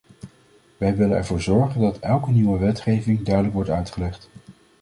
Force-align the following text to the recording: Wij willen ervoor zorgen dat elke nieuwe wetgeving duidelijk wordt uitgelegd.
Wij 0.77 0.95
willen 0.95 1.17
ervoor 1.17 1.41
zorgen 1.41 1.81
dat 1.81 1.99
elke 1.99 2.31
nieuwe 2.31 2.59
wetgeving 2.59 3.21
duidelijk 3.21 3.53
wordt 3.55 3.69
uitgelegd. 3.69 4.29